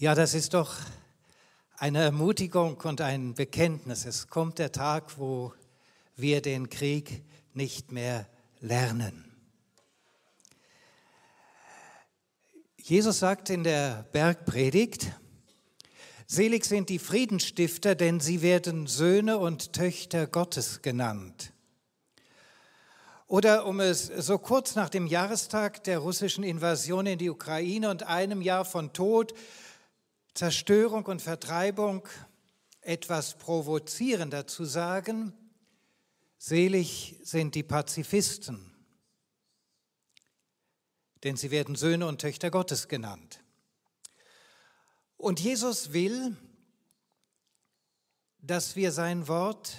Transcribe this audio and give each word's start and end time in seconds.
Ja, 0.00 0.14
das 0.14 0.32
ist 0.32 0.54
doch 0.54 0.76
eine 1.76 2.02
Ermutigung 2.04 2.80
und 2.84 3.02
ein 3.02 3.34
Bekenntnis. 3.34 4.06
Es 4.06 4.28
kommt 4.28 4.58
der 4.58 4.72
Tag, 4.72 5.18
wo 5.18 5.52
wir 6.16 6.40
den 6.40 6.70
Krieg 6.70 7.22
nicht 7.52 7.92
mehr 7.92 8.26
lernen. 8.60 9.30
Jesus 12.78 13.18
sagt 13.18 13.50
in 13.50 13.62
der 13.62 14.06
Bergpredigt, 14.10 15.12
Selig 16.26 16.64
sind 16.64 16.88
die 16.88 16.98
Friedensstifter, 16.98 17.94
denn 17.94 18.20
sie 18.20 18.40
werden 18.40 18.86
Söhne 18.86 19.36
und 19.36 19.74
Töchter 19.74 20.26
Gottes 20.26 20.80
genannt. 20.80 21.52
Oder 23.26 23.66
um 23.66 23.80
es 23.80 24.06
so 24.06 24.38
kurz 24.38 24.76
nach 24.76 24.88
dem 24.88 25.06
Jahrestag 25.06 25.84
der 25.84 25.98
russischen 25.98 26.42
Invasion 26.42 27.04
in 27.04 27.18
die 27.18 27.28
Ukraine 27.28 27.90
und 27.90 28.04
einem 28.04 28.40
Jahr 28.40 28.64
von 28.64 28.94
Tod, 28.94 29.34
Zerstörung 30.40 31.04
und 31.04 31.20
Vertreibung 31.20 32.08
etwas 32.80 33.36
provozierender 33.36 34.46
zu 34.46 34.64
sagen, 34.64 35.34
selig 36.38 37.16
sind 37.22 37.54
die 37.54 37.62
Pazifisten, 37.62 38.74
denn 41.24 41.36
sie 41.36 41.50
werden 41.50 41.74
Söhne 41.74 42.06
und 42.06 42.22
Töchter 42.22 42.50
Gottes 42.50 42.88
genannt. 42.88 43.44
Und 45.18 45.40
Jesus 45.40 45.92
will, 45.92 46.34
dass 48.38 48.76
wir 48.76 48.92
sein 48.92 49.28
Wort 49.28 49.76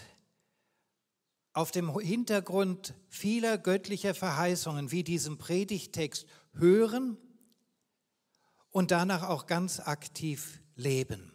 auf 1.54 1.72
dem 1.72 1.98
Hintergrund 1.98 2.94
vieler 3.10 3.58
göttlicher 3.58 4.14
Verheißungen 4.14 4.92
wie 4.92 5.04
diesem 5.04 5.40
Predigtext 5.40 6.28
hören 6.54 7.18
und 8.72 8.92
danach 8.92 9.28
auch 9.28 9.46
ganz 9.46 9.80
aktiv 9.80 10.60
leben. 10.76 11.32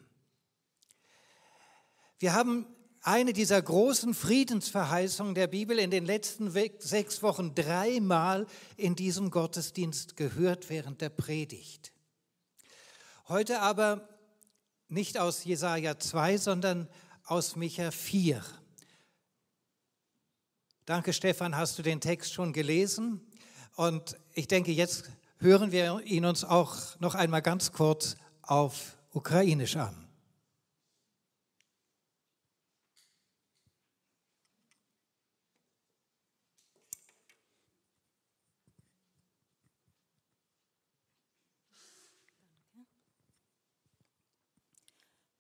Wir 2.19 2.33
haben 2.33 2.67
eine 3.03 3.33
dieser 3.33 3.63
großen 3.63 4.15
Friedensverheißungen 4.15 5.35
der 5.35 5.47
Bibel 5.47 5.79
in 5.79 5.91
den 5.91 6.05
letzten 6.05 6.51
sechs 6.51 7.23
Wochen 7.23 7.55
dreimal 7.55 8.47
in 8.77 8.97
diesem 8.97 9.31
Gottesdienst 9.31 10.17
gehört 10.17 10.71
während 10.71 11.01
der 11.01 11.11
Predigt. 11.11 11.93
Heute 13.29 13.61
aber 13.61 14.09
nicht 14.89 15.19
aus 15.19 15.45
Jesaja 15.45 15.99
2, 15.99 16.39
sondern 16.39 16.89
aus 17.25 17.55
Micha 17.55 17.91
4. 17.91 18.43
Danke, 20.85 21.13
Stefan, 21.13 21.57
hast 21.57 21.79
du 21.79 21.83
den 21.83 22.01
Text 22.01 22.33
schon 22.33 22.53
gelesen? 22.53 23.21
Und 23.75 24.17
ich 24.33 24.49
denke, 24.49 24.73
jetzt 24.73 25.11
hören 25.39 25.73
wir 25.73 26.03
ihn 26.05 26.25
uns 26.25 26.45
auch 26.45 26.99
noch 27.01 27.15
einmal 27.15 27.43
ganz 27.43 27.73
kurz 27.73 28.17
auf 28.43 28.97
Ukrainisch 29.13 29.77
an. 29.77 30.07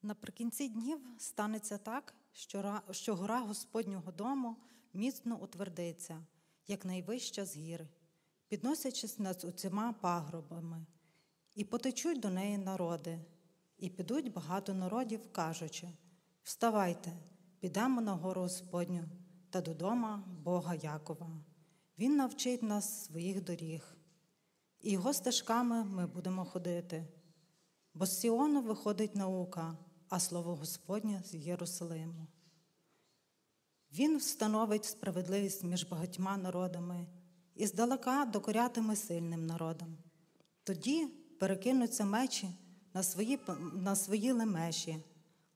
Наприкінці 0.07 0.69
днів 0.69 0.99
станеться 1.19 1.79
так, 1.79 2.15
що 2.91 3.15
гора 3.15 3.41
Господнього 3.41 4.13
дому 4.13 4.57
міцно 4.93 5.39
утвердиться, 5.43 6.27
як 6.67 6.85
найвища 6.85 7.45
з 7.45 7.57
гір, 7.57 7.89
підносячись 8.49 9.19
над 9.19 9.45
усіма 9.45 9.93
пагробами, 9.93 10.87
і 11.55 11.65
потечуть 11.65 12.21
до 12.21 12.31
неї 12.31 12.59
народи, 12.59 13.21
і 13.79 13.91
підуть 13.91 14.33
багато 14.33 14.75
народів, 14.75 15.33
кажучи: 15.33 15.89
Вставайте, 16.43 17.13
підемо 17.61 18.01
на 18.01 18.13
гору 18.13 18.41
Господню 18.41 19.05
та 19.51 19.61
додому 19.61 20.23
Бога 20.43 20.75
Якова. 20.75 21.31
Він 21.99 22.17
навчить 22.17 22.63
нас 22.63 23.05
своїх 23.05 23.45
доріг, 23.45 23.97
і 24.81 24.91
його 24.91 25.13
стежками 25.13 25.85
ми 25.85 26.07
будемо 26.07 26.45
ходити. 26.45 27.09
Бо 27.95 28.07
з 28.07 28.21
Сіону 28.21 28.63
виходить 28.63 29.15
наука 29.15 29.77
а 30.09 30.21
слово 30.21 30.57
Господнє 30.57 31.23
з 31.25 31.35
Єрусалиму. 31.35 32.27
Він 33.93 34.19
встановить 34.19 34.85
справедливість 34.85 35.65
між 35.65 35.85
багатьма 35.85 36.37
народами 36.37 37.07
і 37.57 37.67
здалека 37.67 38.25
докорятиме 38.25 38.97
сильним 38.97 39.47
народам. 39.47 39.97
Тоді 40.65 41.07
перекинуться 41.41 42.05
мечі 42.05 42.49
на 42.95 43.03
свої 43.03 43.39
на 43.75 43.97
свої 43.97 44.33
лемеші, 44.33 44.97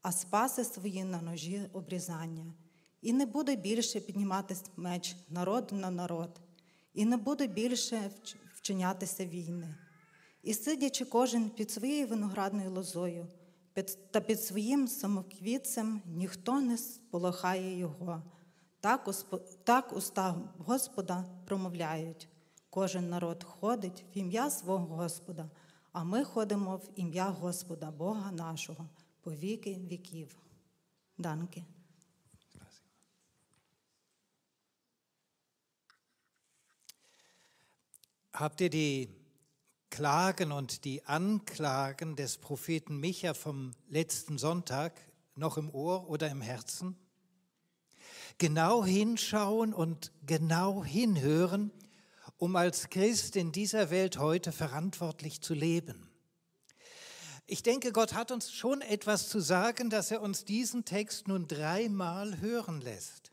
а 0.02 0.12
спаси 0.12 0.64
свої 0.64 1.04
на 1.04 1.22
ножі 1.22 1.62
обрізання. 1.72 2.54
І 3.02 3.12
не 3.12 3.26
буде 3.26 3.56
більше 3.56 4.00
підніматись 4.00 4.64
меч 4.76 5.16
народ 5.28 5.72
на 5.72 5.90
народ, 5.90 6.40
і 6.94 7.04
не 7.04 7.16
буде 7.16 7.46
більше 7.46 8.10
вчинятися 8.54 9.26
війни. 9.26 9.74
І 10.42 10.54
сидячи 10.54 11.04
кожен 11.04 11.50
під 11.50 11.70
своєю 11.70 12.06
виноградною 12.06 12.70
лозою 12.70 13.26
та 14.10 14.20
під 14.20 14.42
своїм 14.42 14.88
самоквітцем 14.88 16.02
ніхто 16.06 16.60
не 16.60 16.78
сполохає 16.78 17.78
його. 17.78 18.22
Так, 18.80 19.08
так 19.64 19.92
уста 19.92 20.36
Господа 20.58 21.24
промовляють. 21.49 22.27
Кожен 22.69 23.09
народ 23.09 23.43
ходить 23.43 24.05
в 24.15 24.17
ім'я 24.17 24.49
свого 24.49 24.95
Господа, 24.95 25.49
а 25.91 26.03
ми 26.03 26.23
ходимо 26.23 26.77
в 26.77 26.89
ім'я 26.95 27.25
Господа, 27.25 27.91
Бога 27.91 28.31
нашого, 28.31 28.89
по 29.21 29.31
віки 29.31 29.77
віків. 29.91 30.35
Данки. 31.17 31.63
Habt 38.33 38.59
ihr 38.59 38.69
die 38.69 39.07
Klagen 39.89 40.51
und 40.51 40.83
die 40.83 41.05
Anklagen 41.05 42.17
des 42.17 42.37
Propheten 42.37 42.99
Micha 42.99 43.33
vom 43.33 43.71
letzten 43.87 44.37
Sonntag 44.37 44.91
noch 45.35 45.57
im 45.57 45.69
Ohr 45.69 46.09
oder 46.09 46.29
im 46.29 46.41
Herzen? 46.41 46.97
Genau 48.40 48.86
hinschauen 48.86 49.74
und 49.74 50.12
genau 50.24 50.82
hinhören, 50.82 51.70
um 52.38 52.56
als 52.56 52.88
Christ 52.88 53.36
in 53.36 53.52
dieser 53.52 53.90
Welt 53.90 54.16
heute 54.16 54.50
verantwortlich 54.50 55.42
zu 55.42 55.52
leben. 55.52 56.10
Ich 57.44 57.62
denke, 57.62 57.92
Gott 57.92 58.14
hat 58.14 58.30
uns 58.30 58.50
schon 58.50 58.80
etwas 58.80 59.28
zu 59.28 59.40
sagen, 59.40 59.90
dass 59.90 60.10
er 60.10 60.22
uns 60.22 60.46
diesen 60.46 60.86
Text 60.86 61.28
nun 61.28 61.48
dreimal 61.48 62.40
hören 62.40 62.80
lässt. 62.80 63.30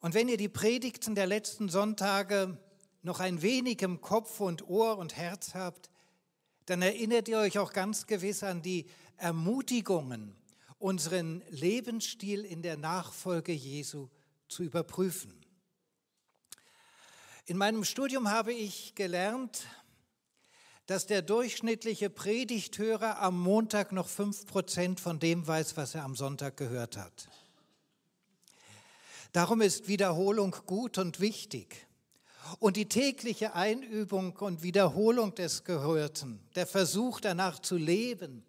Und 0.00 0.12
wenn 0.12 0.28
ihr 0.28 0.36
die 0.36 0.50
Predigten 0.50 1.14
der 1.14 1.26
letzten 1.26 1.70
Sonntage 1.70 2.58
noch 3.00 3.20
ein 3.20 3.40
wenig 3.40 3.80
im 3.80 4.02
Kopf 4.02 4.40
und 4.40 4.68
Ohr 4.68 4.98
und 4.98 5.16
Herz 5.16 5.54
habt, 5.54 5.88
dann 6.66 6.82
erinnert 6.82 7.26
ihr 7.26 7.38
euch 7.38 7.58
auch 7.58 7.72
ganz 7.72 8.06
gewiss 8.06 8.42
an 8.42 8.60
die 8.60 8.84
Ermutigungen, 9.16 10.36
unseren 10.80 11.44
Lebensstil 11.50 12.44
in 12.44 12.62
der 12.62 12.76
Nachfolge 12.76 13.52
Jesu 13.52 14.08
zu 14.48 14.64
überprüfen. 14.64 15.32
In 17.44 17.56
meinem 17.56 17.84
Studium 17.84 18.30
habe 18.30 18.52
ich 18.52 18.94
gelernt, 18.94 19.66
dass 20.86 21.06
der 21.06 21.22
durchschnittliche 21.22 22.10
Predigthörer 22.10 23.20
am 23.20 23.38
Montag 23.38 23.92
noch 23.92 24.08
fünf 24.08 24.46
Prozent 24.46 24.98
von 24.98 25.20
dem 25.20 25.46
weiß, 25.46 25.76
was 25.76 25.94
er 25.94 26.02
am 26.02 26.16
Sonntag 26.16 26.56
gehört 26.56 26.96
hat. 26.96 27.28
Darum 29.32 29.60
ist 29.60 29.86
Wiederholung 29.86 30.56
gut 30.66 30.98
und 30.98 31.20
wichtig. 31.20 31.86
Und 32.58 32.76
die 32.76 32.88
tägliche 32.88 33.54
Einübung 33.54 34.34
und 34.36 34.62
Wiederholung 34.62 35.34
des 35.34 35.62
Gehörten, 35.62 36.40
der 36.56 36.66
Versuch 36.66 37.20
danach 37.20 37.60
zu 37.60 37.76
leben, 37.76 38.44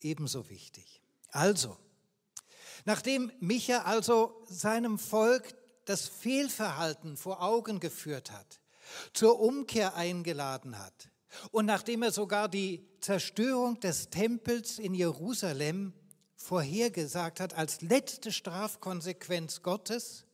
ebenso 0.00 0.48
wichtig. 0.48 0.99
Also, 1.30 1.76
nachdem 2.84 3.32
Micha 3.40 3.82
also 3.82 4.42
seinem 4.48 4.98
Volk 4.98 5.54
das 5.84 6.08
Fehlverhalten 6.08 7.16
vor 7.16 7.42
Augen 7.42 7.80
geführt 7.80 8.30
hat, 8.30 8.60
zur 9.12 9.40
Umkehr 9.40 9.94
eingeladen 9.94 10.78
hat 10.78 11.10
und 11.50 11.66
nachdem 11.66 12.02
er 12.02 12.12
sogar 12.12 12.48
die 12.48 12.86
Zerstörung 13.00 13.80
des 13.80 14.10
Tempels 14.10 14.78
in 14.78 14.94
Jerusalem 14.94 15.92
vorhergesagt 16.36 17.40
hat 17.40 17.54
als 17.54 17.82
letzte 17.82 18.32
Strafkonsequenz 18.32 19.62
Gottes, 19.62 20.24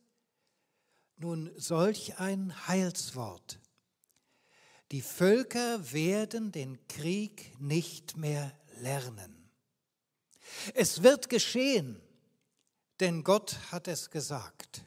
nun 1.17 1.51
solch 1.55 2.19
ein 2.19 2.67
Heilswort. 2.67 3.59
Die 4.91 5.01
Völker 5.01 5.91
werden 5.91 6.51
den 6.51 6.87
Krieg 6.87 7.59
nicht 7.59 8.15
mehr 8.15 8.51
lernen. 8.79 9.36
Es 10.73 11.03
wird 11.03 11.29
geschehen, 11.29 12.01
denn 12.99 13.23
Gott 13.23 13.57
hat 13.71 13.87
es 13.87 14.09
gesagt. 14.09 14.81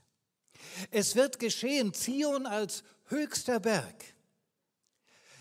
Es 0.90 1.14
wird 1.14 1.38
geschehen, 1.38 1.94
Zion 1.94 2.46
als 2.46 2.82
höchster 3.06 3.60
Berg. 3.60 4.14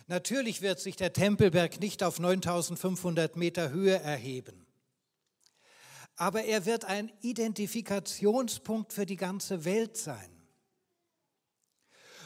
Natürlich 0.08 0.62
wird 0.62 0.80
sich 0.80 0.96
der 0.96 1.14
Tempelberg 1.14 1.80
nicht 1.80 2.02
auf 2.04 2.20
9500 2.20 3.36
Meter 3.36 3.70
Höhe 3.70 4.00
erheben, 4.00 4.66
aber 6.16 6.44
er 6.44 6.66
wird 6.66 6.86
ein 6.86 7.12
Identifikationspunkt 7.22 8.92
für 8.92 9.06
die 9.06 9.16
ganze 9.16 9.66
Welt 9.66 9.98
sein. 9.98 10.32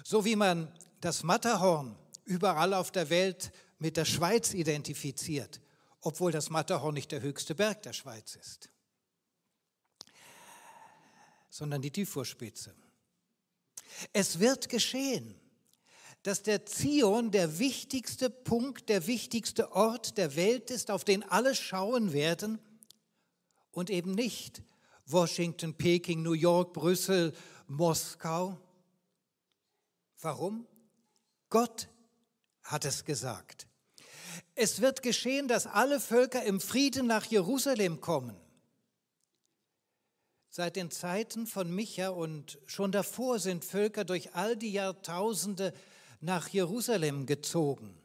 So 0.06 0.24
wie 0.24 0.38
man 0.38 0.72
das 1.02 1.24
Matterhorn 1.24 1.98
überall 2.26 2.74
auf 2.74 2.92
der 2.92 3.10
Welt 3.10 3.52
mit 3.80 3.98
der 3.98 4.06
Schweiz 4.06 4.54
identifiziert, 4.54 5.60
obwohl 6.04 6.32
das 6.32 6.50
Matterhorn 6.50 6.94
nicht 6.94 7.12
der 7.12 7.22
höchste 7.22 7.56
Berg 7.56 7.82
der 7.84 7.94
Schweiz 7.94 8.36
ist, 8.36 8.70
sondern 11.50 11.82
die 11.82 11.92
Tiefurspitze. 11.92 12.76
Es 14.12 14.40
wird 14.40 14.70
geschehen, 14.70 15.40
dass 16.24 16.44
der 16.44 16.66
Zion 16.66 17.32
der 17.32 17.60
wichtigste 17.60 18.30
Punkt, 18.30 18.90
der 18.90 19.08
wichtigste 19.08 19.72
Ort 19.72 20.18
der 20.18 20.36
Welt 20.36 20.72
ist, 20.72 20.92
auf 20.92 21.04
den 21.04 21.24
alle 21.24 21.56
schauen 21.56 22.12
werden 22.14 22.60
und 23.72 23.90
eben 23.90 24.12
nicht 24.12 24.62
Washington, 25.06 25.74
Peking, 25.76 26.22
New 26.22 26.34
York, 26.34 26.74
Brüssel, 26.74 27.34
Moskau. 27.68 28.60
Warum? 30.20 30.68
Gott 31.50 31.90
hat 32.64 32.86
es 32.86 33.04
gesagt. 33.04 33.68
Es 34.56 34.82
wird 34.82 35.02
geschehen, 35.02 35.48
dass 35.48 35.66
alle 35.66 36.00
Völker 36.00 36.44
im 36.44 36.60
Frieden 36.60 37.08
nach 37.08 37.26
Jerusalem 37.26 38.02
kommen. 38.02 38.36
Seit 40.50 40.76
den 40.76 40.92
Zeiten 40.92 41.48
von 41.48 41.74
Micha 41.74 42.10
und 42.10 42.60
schon 42.68 42.92
davor 42.92 43.40
sind 43.40 43.66
Völker 43.66 44.06
durch 44.06 44.36
all 44.36 44.56
die 44.56 44.72
Jahrtausende 44.72 45.74
nach 46.22 46.48
Jerusalem 46.50 47.26
gezogen. 47.26 47.98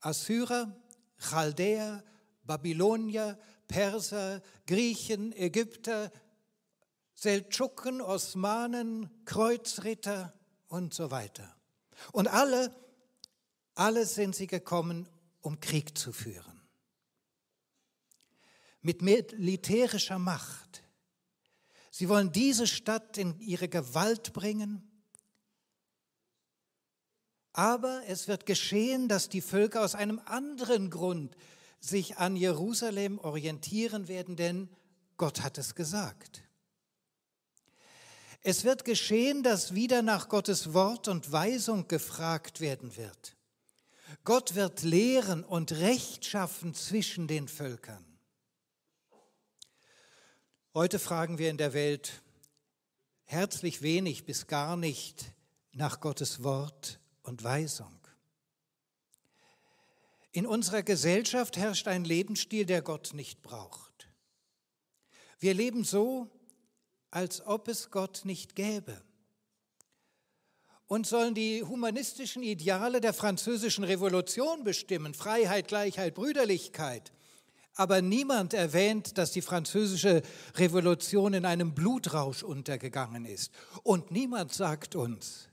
Assyrer, 0.00 0.74
Chaldäer, 1.18 2.02
Babylonier, 2.44 3.38
Perser, 3.68 4.40
Griechen, 4.66 5.32
Ägypter, 5.36 6.10
Seldschuken, 7.14 8.00
Osmanen, 8.00 9.10
Kreuzritter 9.26 10.32
und 10.68 10.94
so 10.94 11.10
weiter. 11.10 11.54
Und 12.12 12.28
alle, 12.28 12.74
alle 13.80 14.06
sind 14.06 14.36
sie 14.36 14.46
gekommen, 14.46 15.08
um 15.40 15.58
Krieg 15.60 15.96
zu 15.96 16.12
führen 16.12 16.60
mit 18.82 19.02
militärischer 19.02 20.18
Macht. 20.18 20.82
Sie 21.90 22.08
wollen 22.08 22.32
diese 22.32 22.66
Stadt 22.66 23.18
in 23.18 23.38
ihre 23.40 23.68
Gewalt 23.68 24.32
bringen. 24.32 24.86
Aber 27.52 28.02
es 28.06 28.28
wird 28.28 28.46
geschehen, 28.46 29.08
dass 29.08 29.28
die 29.28 29.40
Völker 29.40 29.82
aus 29.82 29.94
einem 29.94 30.20
anderen 30.24 30.88
Grund 30.88 31.36
sich 31.80 32.18
an 32.18 32.36
Jerusalem 32.36 33.18
orientieren 33.18 34.08
werden, 34.08 34.36
denn 34.36 34.68
Gott 35.16 35.42
hat 35.42 35.58
es 35.58 35.74
gesagt. 35.74 36.42
Es 38.42 38.64
wird 38.64 38.84
geschehen, 38.84 39.42
dass 39.42 39.74
wieder 39.74 40.00
nach 40.00 40.28
Gottes 40.28 40.72
Wort 40.72 41.08
und 41.08 41.32
Weisung 41.32 41.88
gefragt 41.88 42.60
werden 42.60 42.96
wird. 42.96 43.36
Gott 44.24 44.54
wird 44.54 44.82
lehren 44.82 45.44
und 45.44 45.72
Recht 45.72 46.26
schaffen 46.26 46.74
zwischen 46.74 47.26
den 47.26 47.48
Völkern. 47.48 48.04
Heute 50.74 50.98
fragen 50.98 51.38
wir 51.38 51.50
in 51.50 51.56
der 51.56 51.72
Welt 51.72 52.22
herzlich 53.24 53.82
wenig 53.82 54.26
bis 54.26 54.46
gar 54.46 54.76
nicht 54.76 55.32
nach 55.72 56.00
Gottes 56.00 56.42
Wort 56.42 57.00
und 57.22 57.42
Weisung. 57.44 57.98
In 60.32 60.46
unserer 60.46 60.82
Gesellschaft 60.82 61.56
herrscht 61.56 61.88
ein 61.88 62.04
Lebensstil, 62.04 62.66
der 62.66 62.82
Gott 62.82 63.14
nicht 63.14 63.42
braucht. 63.42 64.08
Wir 65.38 65.54
leben 65.54 65.82
so, 65.82 66.30
als 67.10 67.44
ob 67.46 67.66
es 67.66 67.90
Gott 67.90 68.22
nicht 68.24 68.54
gäbe. 68.54 69.02
Und 70.90 71.06
sollen 71.06 71.36
die 71.36 71.62
humanistischen 71.62 72.42
Ideale 72.42 73.00
der 73.00 73.12
französischen 73.12 73.84
Revolution 73.84 74.64
bestimmen, 74.64 75.14
Freiheit, 75.14 75.68
Gleichheit, 75.68 76.16
Brüderlichkeit, 76.16 77.12
aber 77.76 78.02
niemand 78.02 78.54
erwähnt, 78.54 79.16
dass 79.16 79.30
die 79.30 79.40
französische 79.40 80.22
Revolution 80.56 81.32
in 81.32 81.44
einem 81.44 81.76
Blutrausch 81.76 82.42
untergegangen 82.42 83.24
ist. 83.24 83.52
Und 83.84 84.10
niemand 84.10 84.52
sagt 84.52 84.96
uns, 84.96 85.48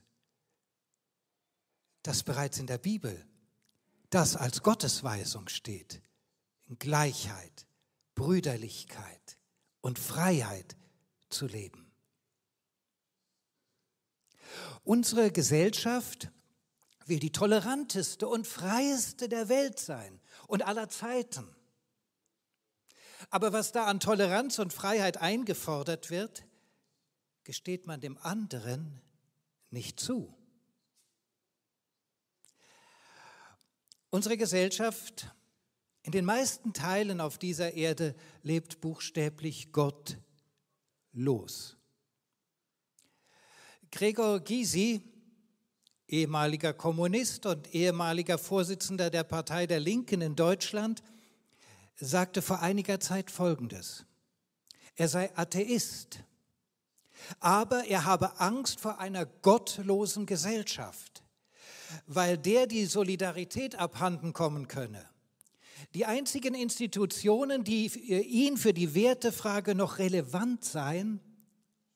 dass 2.02 2.24
bereits 2.24 2.58
in 2.58 2.66
der 2.66 2.78
Bibel 2.78 3.24
das 4.10 4.34
als 4.34 4.64
Gottesweisung 4.64 5.48
steht. 5.48 6.02
In 6.66 6.80
Gleichheit, 6.80 7.68
Brüderlichkeit 8.16 9.38
und 9.82 10.00
Freiheit 10.00 10.76
zu 11.30 11.46
leben. 11.46 11.87
Unsere 14.84 15.30
Gesellschaft 15.30 16.30
will 17.06 17.18
die 17.18 17.32
toleranteste 17.32 18.28
und 18.28 18.46
freieste 18.46 19.28
der 19.28 19.48
Welt 19.48 19.78
sein 19.78 20.20
und 20.46 20.66
aller 20.66 20.88
Zeiten. 20.88 21.48
Aber 23.30 23.52
was 23.52 23.72
da 23.72 23.86
an 23.86 24.00
Toleranz 24.00 24.58
und 24.58 24.72
Freiheit 24.72 25.18
eingefordert 25.18 26.10
wird, 26.10 26.44
gesteht 27.44 27.86
man 27.86 28.00
dem 28.00 28.18
anderen 28.18 29.00
nicht 29.70 30.00
zu. 30.00 30.34
Unsere 34.10 34.36
Gesellschaft 34.36 35.34
in 36.02 36.12
den 36.12 36.24
meisten 36.24 36.72
Teilen 36.72 37.20
auf 37.20 37.36
dieser 37.36 37.74
Erde 37.74 38.14
lebt 38.42 38.80
buchstäblich 38.80 39.72
Gott 39.72 40.18
los. 41.12 41.77
Gregor 43.90 44.40
Gysi, 44.40 45.02
ehemaliger 46.06 46.72
Kommunist 46.72 47.46
und 47.46 47.74
ehemaliger 47.74 48.38
Vorsitzender 48.38 49.10
der 49.10 49.24
Partei 49.24 49.66
der 49.66 49.80
Linken 49.80 50.20
in 50.20 50.36
Deutschland, 50.36 51.02
sagte 51.96 52.42
vor 52.42 52.60
einiger 52.60 53.00
Zeit 53.00 53.30
Folgendes. 53.30 54.04
Er 54.96 55.08
sei 55.08 55.36
Atheist, 55.36 56.20
aber 57.40 57.84
er 57.86 58.04
habe 58.04 58.40
Angst 58.40 58.80
vor 58.80 58.98
einer 58.98 59.26
gottlosen 59.26 60.26
Gesellschaft, 60.26 61.22
weil 62.06 62.36
der 62.36 62.66
die 62.66 62.84
Solidarität 62.84 63.76
abhanden 63.76 64.32
kommen 64.32 64.68
könne. 64.68 65.04
Die 65.94 66.04
einzigen 66.04 66.54
Institutionen, 66.54 67.64
die 67.64 67.86
ihn 67.86 68.56
für 68.56 68.74
die 68.74 68.94
Wertefrage 68.94 69.74
noch 69.74 69.98
relevant 69.98 70.64
seien, 70.64 71.20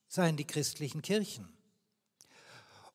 seien 0.09 0.37
die 0.37 0.47
christlichen 0.47 1.03
Kirchen. 1.03 1.49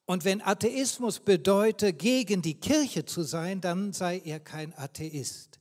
Und 0.07 0.25
wenn 0.25 0.41
Atheismus 0.41 1.19
bedeute, 1.19 1.93
gegen 1.93 2.41
die 2.41 2.59
Kirche 2.59 3.05
zu 3.05 3.21
sein, 3.21 3.61
dann 3.61 3.93
sei 3.93 4.17
er 4.25 4.39
kein 4.39 4.75
Atheist 4.75 5.57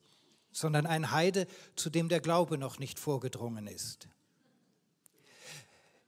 sondern 0.56 0.86
ein 0.86 1.10
Heide, 1.10 1.46
zu 1.76 1.90
dem 1.90 2.08
der 2.08 2.20
Glaube 2.20 2.56
noch 2.56 2.78
nicht 2.78 2.98
vorgedrungen 2.98 3.66
ist. 3.66 4.08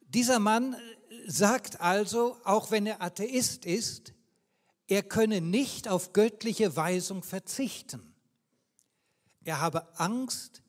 Dieser 0.01 0.39
Mann 0.39 0.75
sagt 1.27 1.81
also, 1.83 2.39
auch 2.45 2.71
wenn 2.71 2.87
er 2.87 3.03
Atheist 3.03 3.67
ist, 3.67 4.15
er 4.87 5.03
könne 5.03 5.43
nicht 5.43 5.87
auf 5.87 6.15
göttliche 6.15 6.77
Weisung 6.77 7.23
verzichten. 7.23 8.15
Er 9.45 9.61
habe 9.61 9.99
Angst, 9.99 10.63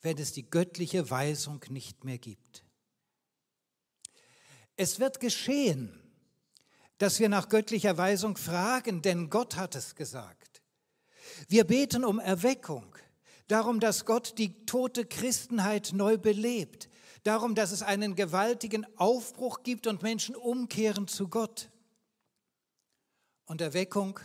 wenn 0.00 0.18
es 0.18 0.32
die 0.32 0.50
göttliche 0.50 1.08
Weisung 1.08 1.64
nicht 1.68 2.02
mehr 2.02 2.18
gibt. 2.18 2.64
Es 4.74 4.98
wird 4.98 5.20
geschehen, 5.20 6.00
dass 6.98 7.20
wir 7.20 7.28
nach 7.28 7.48
göttlicher 7.48 7.96
Weisung 7.96 8.36
fragen, 8.36 9.02
denn 9.02 9.30
Gott 9.30 9.56
hat 9.56 9.74
es 9.74 9.94
gesagt. 9.94 10.62
Wir 11.48 11.64
beten 11.64 12.04
um 12.04 12.18
Erweckung, 12.18 12.94
darum, 13.46 13.80
dass 13.80 14.04
Gott 14.04 14.36
die 14.38 14.66
tote 14.66 15.06
Christenheit 15.06 15.92
neu 15.92 16.18
belebt, 16.18 16.88
darum, 17.22 17.54
dass 17.54 17.70
es 17.70 17.82
einen 17.82 18.16
gewaltigen 18.16 18.86
Aufbruch 18.96 19.62
gibt 19.62 19.86
und 19.86 20.02
Menschen 20.02 20.34
umkehren 20.34 21.06
zu 21.06 21.28
Gott. 21.28 21.70
Und 23.46 23.60
Erweckung 23.60 24.18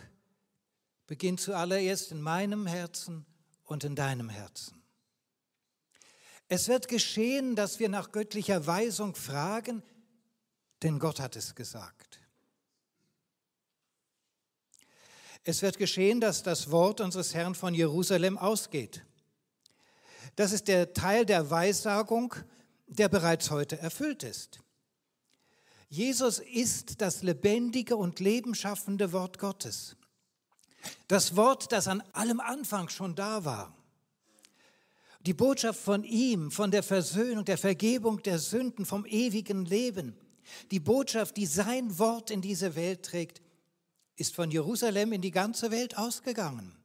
beginnt 1.06 1.40
zuallererst 1.40 2.10
in 2.12 2.20
meinem 2.20 2.66
Herzen 2.66 3.24
und 3.64 3.84
in 3.84 3.94
deinem 3.94 4.28
Herzen. 4.28 4.82
Es 6.48 6.68
wird 6.68 6.88
geschehen, 6.88 7.56
dass 7.56 7.78
wir 7.78 7.88
nach 7.88 8.12
göttlicher 8.12 8.66
Weisung 8.66 9.14
fragen, 9.14 9.82
denn 10.82 10.98
Gott 10.98 11.20
hat 11.20 11.36
es 11.36 11.54
gesagt. 11.54 12.23
Es 15.44 15.60
wird 15.60 15.76
geschehen, 15.76 16.20
dass 16.20 16.42
das 16.42 16.70
Wort 16.70 17.02
unseres 17.02 17.34
Herrn 17.34 17.54
von 17.54 17.74
Jerusalem 17.74 18.38
ausgeht. 18.38 19.04
Das 20.36 20.52
ist 20.52 20.68
der 20.68 20.94
Teil 20.94 21.26
der 21.26 21.50
Weissagung, 21.50 22.34
der 22.86 23.10
bereits 23.10 23.50
heute 23.50 23.78
erfüllt 23.78 24.22
ist. 24.22 24.60
Jesus 25.90 26.38
ist 26.38 27.02
das 27.02 27.22
lebendige 27.22 27.96
und 27.96 28.20
lebenschaffende 28.20 29.12
Wort 29.12 29.38
Gottes. 29.38 29.96
Das 31.08 31.36
Wort, 31.36 31.72
das 31.72 31.88
an 31.88 32.02
allem 32.12 32.40
Anfang 32.40 32.88
schon 32.88 33.14
da 33.14 33.44
war. 33.44 33.76
Die 35.26 35.34
Botschaft 35.34 35.80
von 35.80 36.04
ihm, 36.04 36.50
von 36.50 36.70
der 36.70 36.82
Versöhnung, 36.82 37.44
der 37.44 37.58
Vergebung 37.58 38.22
der 38.22 38.38
Sünden, 38.38 38.84
vom 38.84 39.06
ewigen 39.06 39.66
Leben. 39.66 40.16
Die 40.70 40.80
Botschaft, 40.80 41.36
die 41.36 41.46
sein 41.46 41.98
Wort 41.98 42.30
in 42.30 42.42
diese 42.42 42.74
Welt 42.76 43.04
trägt, 43.04 43.40
ist 44.16 44.34
von 44.34 44.50
Jerusalem 44.50 45.12
in 45.12 45.22
die 45.22 45.30
ganze 45.30 45.70
Welt 45.70 45.96
ausgegangen. 45.96 46.76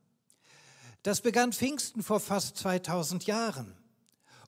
Das 1.04 1.22
begann 1.22 1.54
Pfingsten 1.54 2.04
vor 2.04 2.20
fast 2.20 2.58
2000 2.58 3.26
Jahren. 3.26 3.76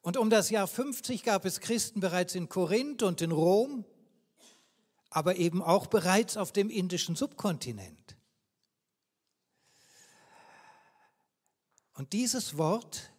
Und 0.02 0.18
um 0.18 0.30
das 0.30 0.50
Jahr 0.50 0.68
50 0.68 1.24
gab 1.24 1.46
es 1.46 1.60
Christen 1.60 2.00
bereits 2.00 2.36
in 2.36 2.50
Korinth 2.50 3.04
und 3.04 3.22
in 3.22 3.32
Rom, 3.32 3.86
aber 5.10 5.36
eben 5.36 5.62
auch 5.62 5.88
bereits 5.88 6.38
auf 6.38 6.52
dem 6.52 6.70
indischen 6.70 7.16
Subkontinent. 7.16 8.18
Und 11.94 12.14
dieses 12.14 12.58
Wort, 12.58 13.12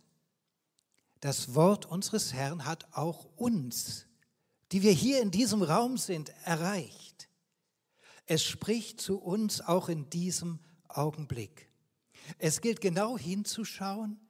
das 1.21 1.55
Wort 1.55 1.87
unseres 1.87 2.33
Herrn, 2.33 2.65
hat 2.65 2.89
auch 2.93 3.29
uns, 3.37 4.07
die 4.73 4.83
wir 4.83 4.93
hier 4.93 5.23
in 5.23 5.31
diesem 5.31 5.63
Raum 5.63 5.99
sind, 5.99 6.33
erreicht. 6.45 7.12
Es 8.27 8.45
spricht 8.45 9.01
zu 9.01 9.19
uns 9.19 9.61
auch 9.61 9.89
in 9.89 10.09
diesem 10.11 10.61
Augenblick. 10.89 11.71
Es 12.39 12.61
gilt 12.61 12.81
genau 12.81 13.19
hinzuschauen, 13.19 14.21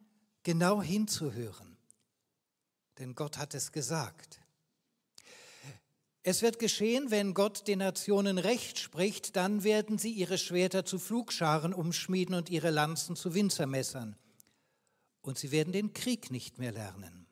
genau 0.43 0.83
hinzuhören. 0.83 1.77
Denn 2.99 3.15
Gott 3.15 3.39
hat 3.39 3.55
es 3.55 3.73
gesagt. 3.73 4.41
Es 6.25 6.41
wird 6.41 6.61
geschehen, 6.61 7.11
wenn 7.11 7.35
Gott 7.35 7.67
den 7.67 7.81
Nationen 7.81 8.39
Recht 8.39 8.79
spricht, 8.79 9.35
dann 9.35 9.65
werden 9.65 9.99
sie 9.99 10.13
ihre 10.13 10.39
Schwerter 10.39 10.85
zu 10.85 11.01
Flugscharen 11.01 11.75
umschmieden 11.75 12.37
und 12.37 12.49
ihre 12.49 12.71
Lanzen 12.71 13.17
zu 13.17 13.35
Winzermessern. 13.35 14.17
Und 15.21 15.39
sie 15.39 15.51
werden 15.51 15.73
den 15.73 15.93
Krieg 15.93 16.31
nicht 16.31 16.59
mehr 16.59 16.71
lernen. 16.71 17.27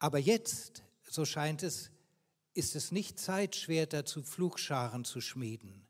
Aber 0.00 0.18
jetzt, 0.18 0.82
so 1.08 1.24
scheint 1.24 1.62
es, 1.62 1.90
ist 2.54 2.76
es 2.76 2.92
nicht 2.92 3.18
Zeit, 3.18 3.56
Schwerter 3.56 4.06
zu 4.06 4.22
Flugscharen 4.22 5.04
zu 5.04 5.20
schmieden. 5.20 5.86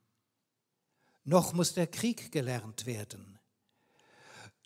Noch 1.22 1.52
muss 1.52 1.74
der 1.74 1.86
Krieg 1.86 2.32
gelernt 2.32 2.86
werden. 2.86 3.38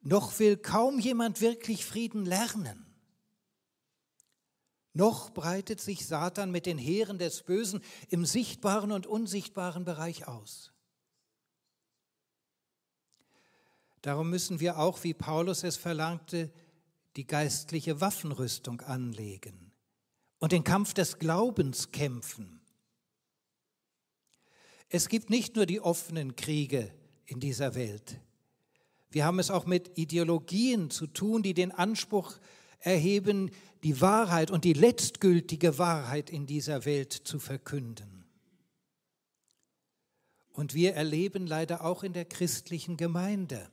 Noch 0.02 0.38
will 0.38 0.56
kaum 0.56 1.00
jemand 1.00 1.40
wirklich 1.40 1.84
Frieden 1.84 2.24
lernen. 2.24 2.86
Noch 4.92 5.30
breitet 5.30 5.80
sich 5.80 6.06
Satan 6.06 6.50
mit 6.50 6.66
den 6.66 6.78
Heeren 6.78 7.18
des 7.18 7.42
Bösen 7.42 7.82
im 8.08 8.24
sichtbaren 8.24 8.90
und 8.90 9.06
unsichtbaren 9.06 9.84
Bereich 9.84 10.26
aus. 10.26 10.72
Darum 14.02 14.30
müssen 14.30 14.60
wir 14.60 14.78
auch, 14.78 15.02
wie 15.04 15.14
Paulus 15.14 15.64
es 15.64 15.76
verlangte, 15.76 16.52
die 17.16 17.26
geistliche 17.26 18.00
Waffenrüstung 18.00 18.80
anlegen 18.80 19.67
und 20.38 20.52
den 20.52 20.64
Kampf 20.64 20.94
des 20.94 21.18
Glaubens 21.18 21.90
kämpfen. 21.90 22.60
Es 24.88 25.08
gibt 25.08 25.30
nicht 25.30 25.56
nur 25.56 25.66
die 25.66 25.80
offenen 25.80 26.36
Kriege 26.36 26.92
in 27.26 27.40
dieser 27.40 27.74
Welt. 27.74 28.20
Wir 29.10 29.24
haben 29.24 29.38
es 29.38 29.50
auch 29.50 29.66
mit 29.66 29.98
Ideologien 29.98 30.90
zu 30.90 31.06
tun, 31.06 31.42
die 31.42 31.54
den 31.54 31.72
Anspruch 31.72 32.38
erheben, 32.80 33.50
die 33.82 34.00
Wahrheit 34.00 34.50
und 34.50 34.64
die 34.64 34.72
letztgültige 34.72 35.78
Wahrheit 35.78 36.30
in 36.30 36.46
dieser 36.46 36.84
Welt 36.84 37.12
zu 37.12 37.38
verkünden. 37.38 38.24
Und 40.52 40.74
wir 40.74 40.94
erleben 40.94 41.46
leider 41.46 41.84
auch 41.84 42.02
in 42.02 42.12
der 42.12 42.24
christlichen 42.24 42.96
Gemeinde, 42.96 43.70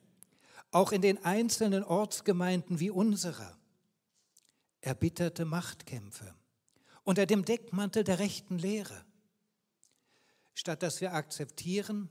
auch 0.71 0.91
in 0.91 1.01
den 1.01 1.23
einzelnen 1.23 1.83
Ortsgemeinden 1.83 2.79
wie 2.79 2.91
unserer, 2.91 3.57
erbitterte 4.81 5.45
Machtkämpfe 5.45 6.35
unter 7.05 7.25
dem 7.25 7.45
Deckmantel 7.45 8.03
der 8.03 8.19
rechten 8.19 8.57
Lehre, 8.57 9.05
statt 10.53 10.83
dass 10.83 10.99
wir 10.99 11.13
akzeptieren, 11.13 12.09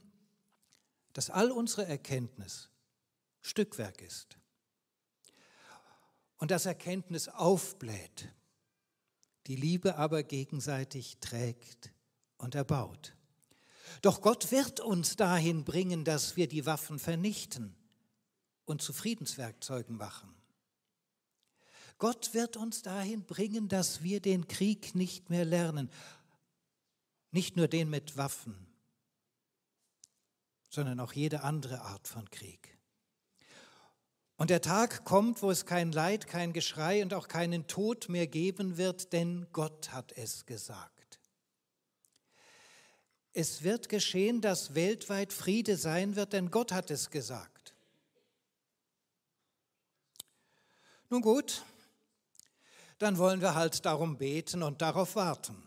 dass 1.12 1.28
all 1.28 1.50
unsere 1.50 1.84
Erkenntnis 1.84 2.70
Stückwerk 3.42 4.00
ist 4.00 4.38
und 6.38 6.50
das 6.50 6.64
Erkenntnis 6.64 7.28
aufbläht, 7.28 8.32
die 9.46 9.56
Liebe 9.56 9.96
aber 9.96 10.22
gegenseitig 10.22 11.18
trägt 11.20 11.92
und 12.38 12.54
erbaut. 12.54 13.14
Doch 14.00 14.22
Gott 14.22 14.50
wird 14.50 14.80
uns 14.80 15.16
dahin 15.16 15.64
bringen, 15.64 16.04
dass 16.04 16.36
wir 16.36 16.48
die 16.48 16.66
Waffen 16.66 16.98
vernichten 16.98 17.76
und 18.64 18.80
zu 18.80 18.92
Friedenswerkzeugen 18.92 19.96
machen. 19.96 20.34
Gott 22.04 22.34
wird 22.34 22.58
uns 22.58 22.82
dahin 22.82 23.24
bringen, 23.24 23.66
dass 23.66 24.02
wir 24.02 24.20
den 24.20 24.46
Krieg 24.46 24.94
nicht 24.94 25.30
mehr 25.30 25.46
lernen, 25.46 25.90
nicht 27.30 27.56
nur 27.56 27.66
den 27.66 27.88
mit 27.88 28.18
Waffen, 28.18 28.54
sondern 30.68 31.00
auch 31.00 31.14
jede 31.14 31.44
andere 31.44 31.80
Art 31.80 32.06
von 32.06 32.28
Krieg. 32.28 32.76
Und 34.36 34.50
der 34.50 34.60
Tag 34.60 35.06
kommt, 35.06 35.40
wo 35.40 35.50
es 35.50 35.64
kein 35.64 35.92
Leid, 35.92 36.26
kein 36.26 36.52
Geschrei 36.52 37.02
und 37.02 37.14
auch 37.14 37.26
keinen 37.26 37.68
Tod 37.68 38.10
mehr 38.10 38.26
geben 38.26 38.76
wird, 38.76 39.14
denn 39.14 39.46
Gott 39.54 39.90
hat 39.90 40.12
es 40.12 40.44
gesagt. 40.44 41.20
Es 43.32 43.62
wird 43.62 43.88
geschehen, 43.88 44.42
dass 44.42 44.74
weltweit 44.74 45.32
Friede 45.32 45.78
sein 45.78 46.16
wird, 46.16 46.34
denn 46.34 46.50
Gott 46.50 46.70
hat 46.70 46.90
es 46.90 47.08
gesagt. 47.08 47.74
Nun 51.08 51.22
gut, 51.22 51.64
dann 52.98 53.18
wollen 53.18 53.40
wir 53.40 53.54
halt 53.54 53.84
darum 53.84 54.16
beten 54.18 54.62
und 54.62 54.82
darauf 54.82 55.16
warten. 55.16 55.62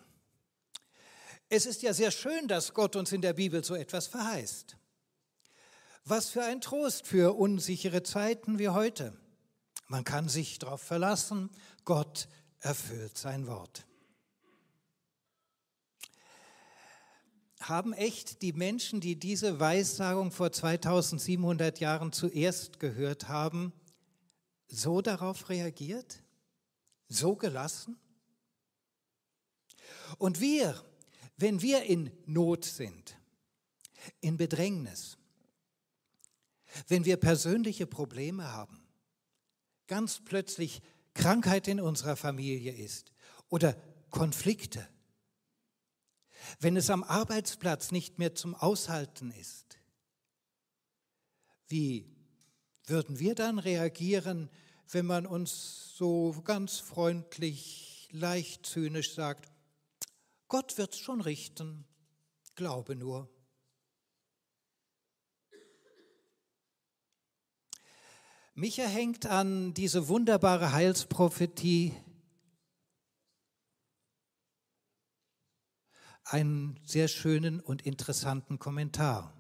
Es 1.50 1.66
ist 1.66 1.82
ja 1.82 1.94
sehr 1.94 2.12
schön, 2.12 2.48
dass 2.48 2.74
Gott 2.74 2.96
uns 2.96 3.12
in 3.12 3.22
der 3.22 3.34
Bibel 3.34 3.64
so 3.64 3.76
etwas 3.76 4.08
verheißt. 4.08 4.76
Was 6.04 6.30
für 6.30 6.44
ein 6.44 6.62
Trost 6.62 7.08
für 7.08 7.38
unsichere 7.38 8.04
Zeiten 8.04 8.60
wie 8.60 8.70
heute. 8.70 9.18
Man 9.88 10.04
kann 10.04 10.28
sich 10.28 10.60
darauf 10.60 10.82
verlassen, 10.82 11.50
Gott 11.86 12.28
erfüllt 12.60 13.18
sein 13.18 13.48
Wort. 13.48 13.86
Haben 17.62 17.94
echt 17.94 18.42
die 18.42 18.54
Menschen, 18.54 19.00
die 19.00 19.18
diese 19.18 19.60
Weissagung 19.60 20.32
vor 20.32 20.52
2700 20.52 21.80
Jahren 21.80 22.12
zuerst 22.12 22.80
gehört 22.80 23.30
haben, 23.30 23.74
so 24.68 25.02
darauf 25.02 25.50
reagiert? 25.50 26.24
So 27.10 27.36
gelassen? 27.36 27.98
Und 30.18 30.40
wir, 30.40 30.84
wenn 31.38 31.62
wir 31.62 31.84
in 31.84 32.12
Not 32.26 32.66
sind, 32.66 33.18
in 34.22 34.38
Bedrängnis, 34.38 35.18
wenn 36.88 37.06
wir 37.06 37.18
persönliche 37.18 37.88
Probleme 37.88 38.52
haben, 38.52 38.82
ganz 39.88 40.22
plötzlich 40.24 40.82
Krankheit 41.14 41.68
in 41.68 41.80
unserer 41.80 42.16
Familie 42.16 42.74
ist 42.74 43.12
oder 43.50 43.76
Konflikte, 44.10 44.88
wenn 46.60 46.78
es 46.78 46.90
am 46.90 47.04
Arbeitsplatz 47.04 47.92
nicht 47.92 48.20
mehr 48.20 48.36
zum 48.36 48.56
Aushalten 48.56 49.32
ist, 49.32 49.78
wie 51.68 52.06
würden 52.86 53.20
wir 53.20 53.36
dann 53.36 53.60
reagieren, 53.60 54.50
wenn 54.90 55.06
man 55.06 55.26
uns 55.26 55.96
so 55.96 56.36
ganz 56.44 56.80
freundlich, 56.80 58.10
leicht 58.12 58.66
zynisch 58.66 59.14
sagt, 59.14 59.50
Gott 60.48 60.78
wird 60.78 60.94
es 60.94 61.00
schon 61.00 61.22
richten, 61.22 61.86
glaube 62.56 62.96
nur. 62.96 63.30
Micha 68.54 68.86
hängt 68.86 69.28
an 69.28 69.76
diese 69.76 70.08
wunderbare 70.08 70.72
Heilsprophetie 70.72 71.94
einen 76.24 76.80
sehr 76.84 77.08
schönen 77.08 77.60
und 77.60 77.84
interessanten 77.86 78.58
Kommentar. 78.58 79.37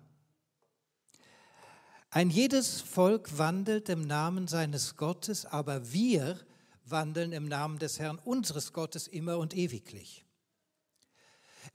Ein 2.17 2.31
jedes 2.31 2.81
Volk 2.81 3.37
wandelt 3.37 3.89
im 3.89 4.01
Namen 4.01 4.47
seines 4.47 4.95
Gottes, 4.95 5.45
aber 5.45 5.93
wir 5.93 6.39
wandeln 6.83 7.31
im 7.31 7.47
Namen 7.47 7.77
des 7.77 7.99
Herrn 7.99 8.17
unseres 8.17 8.73
Gottes 8.73 9.07
immer 9.07 9.37
und 9.37 9.55
ewiglich. 9.55 10.25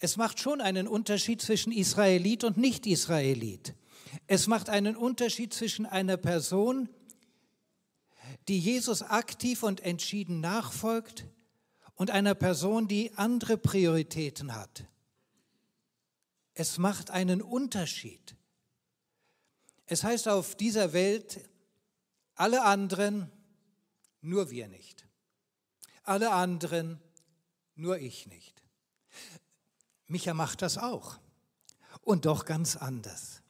Es 0.01 0.17
macht 0.17 0.41
schon 0.41 0.61
einen 0.61 0.89
Unterschied 0.89 1.41
zwischen 1.41 1.71
Israelit 1.71 2.43
und 2.43 2.57
Nicht-Israelit. 2.57 3.77
Es 4.27 4.49
macht 4.49 4.69
einen 4.69 4.97
Unterschied 4.97 5.55
zwischen 5.55 5.87
einer 5.87 6.17
Person, 6.17 6.89
die 8.49 8.59
Jesus 8.59 9.03
aktiv 9.03 9.63
und 9.63 9.79
entschieden 9.83 10.41
nachfolgt 10.41 11.25
und 11.95 12.11
einer 12.11 12.35
Person, 12.35 12.89
die 12.89 13.13
andere 13.15 13.57
Prioritäten 13.57 14.57
hat, 14.57 14.87
Es 16.55 16.79
macht 16.79 17.13
einen 17.13 17.43
Unterschied. 17.43 18.35
Es 19.93 20.05
heißt 20.05 20.27
auf 20.29 20.55
dieser 20.55 20.95
Welt, 20.95 21.47
alle 22.35 22.65
anderen, 22.65 23.31
nur 24.23 24.51
wir 24.51 24.67
nicht. 24.67 25.07
Alle 26.03 26.31
anderen, 26.31 26.99
nur 27.75 27.99
ich 27.99 28.27
nicht. 28.27 28.63
Micha 30.07 30.33
macht 30.33 30.63
das 30.63 30.79
auch. 30.79 31.19
Und 32.01 32.25
doch 32.25 32.47
ganz 32.47 32.75
anders. 32.75 33.43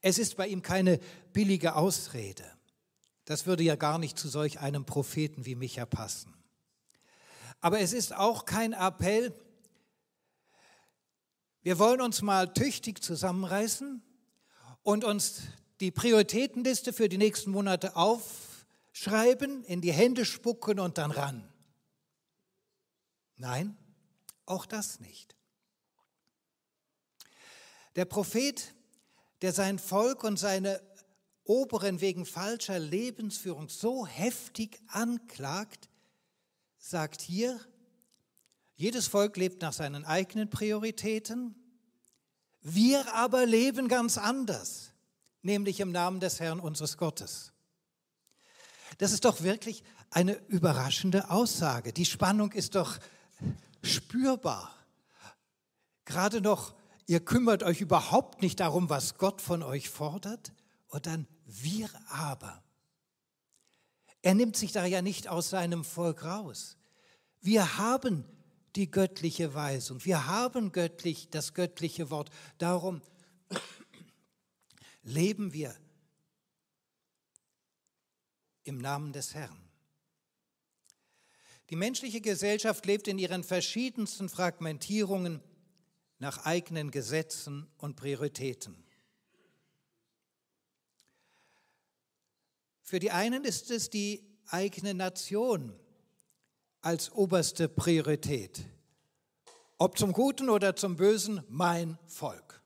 Es 0.00 0.16
ist 0.16 0.38
bei 0.38 0.48
ihm 0.48 0.62
keine 0.62 0.98
billige 1.34 1.76
Ausrede. 1.76 2.50
Das 3.26 3.44
würde 3.44 3.62
ja 3.62 3.76
gar 3.76 3.98
nicht 3.98 4.18
zu 4.18 4.26
solch 4.26 4.58
einem 4.60 4.86
Propheten 4.86 5.44
wie 5.44 5.54
Micha 5.54 5.84
passen. 5.84 6.32
Aber 7.60 7.80
es 7.80 7.92
ist 7.92 8.14
auch 8.14 8.46
kein 8.46 8.72
Appell, 8.72 9.34
wir 11.60 11.78
wollen 11.78 12.00
uns 12.00 12.22
mal 12.22 12.54
tüchtig 12.54 13.04
zusammenreißen 13.04 14.02
und 14.82 15.04
uns 15.04 15.42
die 15.80 15.90
Prioritätenliste 15.90 16.92
für 16.92 17.08
die 17.08 17.18
nächsten 17.18 17.50
Monate 17.50 17.96
aufschreiben, 17.96 19.64
in 19.64 19.80
die 19.80 19.92
Hände 19.92 20.24
spucken 20.24 20.78
und 20.78 20.98
dann 20.98 21.10
ran. 21.10 21.50
Nein, 23.36 23.76
auch 24.46 24.66
das 24.66 25.00
nicht. 25.00 25.36
Der 27.96 28.04
Prophet, 28.04 28.74
der 29.42 29.52
sein 29.52 29.78
Volk 29.78 30.24
und 30.24 30.38
seine 30.38 30.80
Oberen 31.44 32.00
wegen 32.00 32.26
falscher 32.26 32.78
Lebensführung 32.78 33.68
so 33.68 34.06
heftig 34.06 34.80
anklagt, 34.88 35.88
sagt 36.78 37.20
hier, 37.20 37.58
jedes 38.76 39.08
Volk 39.08 39.36
lebt 39.36 39.60
nach 39.62 39.72
seinen 39.72 40.04
eigenen 40.04 40.48
Prioritäten, 40.48 41.54
wir 42.62 43.14
aber 43.14 43.46
leben 43.46 43.88
ganz 43.88 44.18
anders, 44.18 44.92
nämlich 45.42 45.80
im 45.80 45.92
Namen 45.92 46.20
des 46.20 46.40
Herrn 46.40 46.60
unseres 46.60 46.96
Gottes. 46.96 47.52
Das 48.98 49.12
ist 49.12 49.24
doch 49.24 49.42
wirklich 49.42 49.82
eine 50.10 50.34
überraschende 50.48 51.30
Aussage. 51.30 51.92
Die 51.92 52.04
Spannung 52.04 52.52
ist 52.52 52.74
doch 52.74 52.98
spürbar. 53.82 54.74
Gerade 56.04 56.40
noch, 56.40 56.74
ihr 57.06 57.20
kümmert 57.20 57.62
euch 57.62 57.80
überhaupt 57.80 58.42
nicht 58.42 58.60
darum, 58.60 58.90
was 58.90 59.16
Gott 59.16 59.40
von 59.40 59.62
euch 59.62 59.88
fordert, 59.88 60.52
und 60.88 61.06
dann 61.06 61.28
wir 61.46 61.88
aber. 62.08 62.62
Er 64.22 64.34
nimmt 64.34 64.56
sich 64.56 64.72
da 64.72 64.84
ja 64.84 65.02
nicht 65.02 65.28
aus 65.28 65.50
seinem 65.50 65.84
Volk 65.84 66.24
raus. 66.24 66.76
Wir 67.40 67.78
haben 67.78 68.24
die 68.76 68.90
göttliche 68.90 69.54
Weisung. 69.54 70.04
Wir 70.04 70.26
haben 70.26 70.72
göttlich 70.72 71.28
das 71.30 71.54
göttliche 71.54 72.10
Wort. 72.10 72.30
Darum 72.58 73.02
leben 75.02 75.52
wir 75.52 75.74
im 78.64 78.78
Namen 78.78 79.12
des 79.12 79.34
Herrn. 79.34 79.70
Die 81.70 81.76
menschliche 81.76 82.20
Gesellschaft 82.20 82.84
lebt 82.86 83.06
in 83.06 83.18
ihren 83.18 83.44
verschiedensten 83.44 84.28
Fragmentierungen 84.28 85.40
nach 86.18 86.44
eigenen 86.44 86.90
Gesetzen 86.90 87.66
und 87.78 87.96
Prioritäten. 87.96 88.84
Für 92.82 92.98
die 92.98 93.12
einen 93.12 93.44
ist 93.44 93.70
es 93.70 93.88
die 93.88 94.24
eigene 94.48 94.94
Nation, 94.94 95.78
als 96.80 97.12
oberste 97.12 97.68
Priorität. 97.68 98.64
Ob 99.78 99.98
zum 99.98 100.12
Guten 100.12 100.50
oder 100.50 100.76
zum 100.76 100.96
Bösen, 100.96 101.42
mein 101.48 101.98
Volk. 102.06 102.60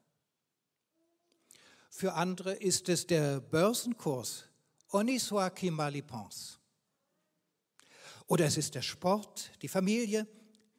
Für 1.91 2.15
andere 2.15 2.55
ist 2.55 2.89
es 2.89 3.07
der 3.07 3.41
Börsenkurs, 3.41 4.45
honni 4.93 5.19
soit 5.19 5.55
qui 5.55 5.71
mal 5.71 5.95
y. 5.95 6.03
Oder 8.27 8.47
es 8.47 8.57
ist 8.57 8.75
der 8.75 8.83
Sport, 8.83 9.51
die 9.63 9.69
Familie, 9.69 10.27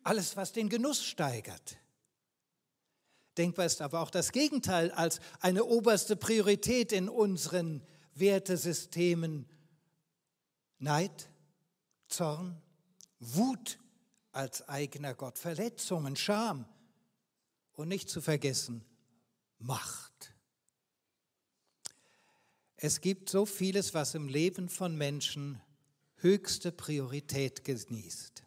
alles, 0.04 0.36
was 0.36 0.52
den 0.52 0.68
Genuss 0.68 1.04
steigert. 1.06 1.78
Denkbar 3.38 3.66
ist 3.66 3.82
aber 3.82 4.00
auch 4.00 4.10
das 4.10 4.32
Gegenteil 4.32 4.92
als 4.92 5.20
eine 5.40 5.64
oberste 5.66 6.16
Priorität 6.16 6.92
in 6.92 7.10
unseren 7.10 7.82
Wertesystemen. 8.14 9.50
Neid, 10.80 11.30
Zorn, 12.08 12.62
Wut 13.34 13.80
als 14.32 14.68
eigener 14.68 15.14
Gott, 15.14 15.40
Verletzungen, 15.40 16.16
Scham 16.16 16.66
und 17.74 17.88
nicht 17.88 18.10
zu 18.10 18.22
vergessen 18.22 18.84
Macht. 19.58 20.34
Es 22.78 23.02
gibt 23.02 23.30
so 23.30 23.46
vieles, 23.46 23.94
was 23.94 24.16
im 24.16 24.28
Leben 24.28 24.70
von 24.70 24.96
Menschen 24.96 25.62
höchste 26.18 26.72
Priorität 26.72 27.64
genießt. 27.64 28.44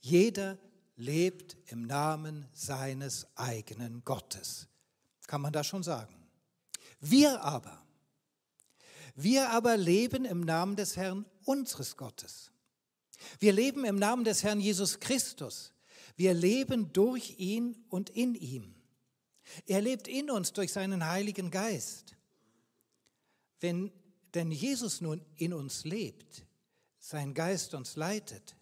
Jeder 0.00 0.58
lebt 0.96 1.56
im 1.66 1.86
Namen 1.86 2.46
seines 2.52 3.26
eigenen 3.36 4.04
Gottes. 4.04 4.68
Kann 5.26 5.40
man 5.40 5.52
das 5.52 5.66
schon 5.66 5.82
sagen? 5.82 6.14
Wir 7.00 7.42
aber, 7.42 7.82
wir 9.14 9.50
aber 9.50 9.76
leben 9.76 10.24
im 10.24 10.40
Namen 10.40 10.76
des 10.76 10.96
Herrn 10.96 11.24
unseres 11.44 11.96
Gottes. 11.96 12.52
Wir 13.38 13.52
leben 13.52 13.84
im 13.84 13.96
Namen 13.96 14.24
des 14.24 14.42
Herrn 14.42 14.60
Jesus 14.60 15.00
Christus. 15.00 15.72
Wir 16.16 16.34
leben 16.34 16.92
durch 16.92 17.38
ihn 17.38 17.76
und 17.88 18.10
in 18.10 18.34
ihm. 18.34 18.74
Er 19.66 19.80
lebt 19.80 20.08
in 20.08 20.30
uns 20.30 20.52
durch 20.52 20.72
seinen 20.72 21.06
Heiligen 21.06 21.50
Geist. 21.50 22.16
Wenn 23.60 23.92
denn 24.34 24.50
Jesus 24.50 25.00
nun 25.00 25.24
in 25.36 25.52
uns 25.52 25.84
lebt, 25.84 26.46
sein 26.98 27.34
Geist 27.34 27.74
uns 27.74 27.96
leitet, 27.96 28.56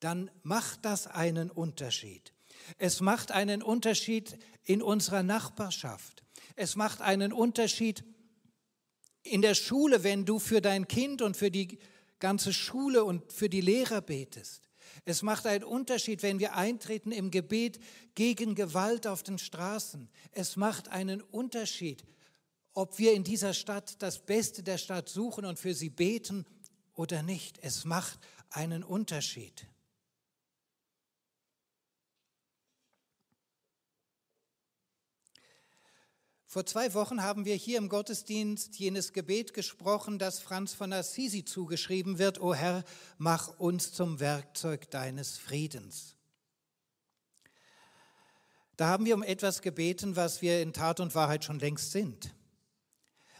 dann 0.00 0.30
macht 0.42 0.84
das 0.84 1.06
einen 1.06 1.50
Unterschied. 1.50 2.32
Es 2.78 3.00
macht 3.00 3.32
einen 3.32 3.62
Unterschied 3.62 4.38
in 4.64 4.82
unserer 4.82 5.22
Nachbarschaft. 5.22 6.24
Es 6.56 6.76
macht 6.76 7.00
einen 7.00 7.32
Unterschied 7.32 8.04
in 9.22 9.42
der 9.42 9.54
Schule, 9.54 10.04
wenn 10.04 10.24
du 10.24 10.38
für 10.38 10.60
dein 10.60 10.88
Kind 10.88 11.22
und 11.22 11.36
für 11.36 11.50
die 11.50 11.78
ganze 12.24 12.54
Schule 12.54 13.04
und 13.04 13.30
für 13.30 13.50
die 13.50 13.60
Lehrer 13.60 14.00
betest. 14.00 14.70
Es 15.04 15.20
macht 15.20 15.44
einen 15.44 15.62
Unterschied, 15.62 16.22
wenn 16.22 16.38
wir 16.38 16.54
eintreten 16.54 17.12
im 17.12 17.30
Gebet 17.30 17.78
gegen 18.14 18.54
Gewalt 18.54 19.06
auf 19.06 19.22
den 19.22 19.36
Straßen. 19.36 20.08
Es 20.32 20.56
macht 20.56 20.88
einen 20.88 21.20
Unterschied, 21.20 22.02
ob 22.72 22.98
wir 22.98 23.12
in 23.12 23.24
dieser 23.24 23.52
Stadt 23.52 24.00
das 24.00 24.24
Beste 24.24 24.62
der 24.62 24.78
Stadt 24.78 25.10
suchen 25.10 25.44
und 25.44 25.58
für 25.58 25.74
sie 25.74 25.90
beten 25.90 26.46
oder 26.94 27.22
nicht. 27.22 27.58
Es 27.60 27.84
macht 27.84 28.18
einen 28.48 28.84
Unterschied. 28.84 29.66
Vor 36.54 36.64
zwei 36.64 36.94
Wochen 36.94 37.20
haben 37.20 37.46
wir 37.46 37.56
hier 37.56 37.78
im 37.78 37.88
Gottesdienst 37.88 38.76
jenes 38.76 39.12
Gebet 39.12 39.54
gesprochen, 39.54 40.20
das 40.20 40.38
Franz 40.38 40.72
von 40.72 40.92
Assisi 40.92 41.44
zugeschrieben 41.44 42.20
wird, 42.20 42.40
O 42.40 42.54
Herr, 42.54 42.84
mach 43.18 43.58
uns 43.58 43.92
zum 43.92 44.20
Werkzeug 44.20 44.88
deines 44.92 45.36
Friedens. 45.36 46.14
Da 48.76 48.86
haben 48.86 49.04
wir 49.04 49.16
um 49.16 49.24
etwas 49.24 49.62
gebeten, 49.62 50.14
was 50.14 50.42
wir 50.42 50.62
in 50.62 50.72
Tat 50.72 51.00
und 51.00 51.16
Wahrheit 51.16 51.42
schon 51.42 51.58
längst 51.58 51.90
sind. 51.90 52.32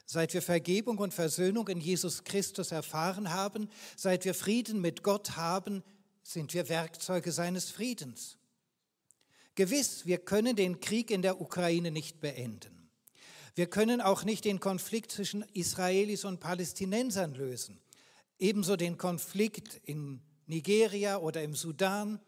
Seit 0.06 0.34
wir 0.34 0.42
Vergebung 0.42 0.98
und 0.98 1.14
Versöhnung 1.14 1.68
in 1.68 1.80
Jesus 1.80 2.24
Christus 2.24 2.72
erfahren 2.72 3.30
haben, 3.30 3.70
seit 3.96 4.24
wir 4.24 4.34
Frieden 4.34 4.80
mit 4.80 5.04
Gott 5.04 5.36
haben, 5.36 5.84
sind 6.24 6.52
wir 6.52 6.68
Werkzeuge 6.68 7.30
seines 7.30 7.70
Friedens. 7.70 8.38
Gewiss, 9.54 10.04
wir 10.04 10.18
können 10.18 10.56
den 10.56 10.80
Krieg 10.80 11.12
in 11.12 11.22
der 11.22 11.40
Ukraine 11.40 11.92
nicht 11.92 12.20
beenden. 12.20 12.73
Wir 13.56 13.68
können 13.68 14.00
auch 14.00 14.24
nicht 14.24 14.44
den 14.44 14.58
Konflikt 14.58 15.12
zwischen 15.12 15.42
Israelis 15.52 16.24
und 16.24 16.40
Palästinensern 16.40 17.34
lösen. 17.34 17.80
Ebenso 18.36 18.74
den 18.74 18.98
Konflikt 18.98 19.80
in 19.84 20.20
Nigeria 20.46 21.18
oder 21.18 21.42
im 21.42 21.54
Sudan. 21.54 22.18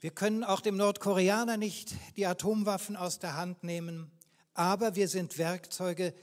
Wir 0.00 0.10
können 0.10 0.42
auch 0.42 0.60
dem 0.60 0.76
Nordkoreaner 0.76 1.58
nicht 1.58 1.94
die 2.16 2.24
Atomwaffen 2.24 2.96
aus 2.96 3.18
der 3.18 3.36
Hand 3.36 3.62
nehmen, 3.62 4.10
aber 4.54 4.96
wir 4.96 5.06
sind 5.06 5.36
Werkzeuge 5.36 6.14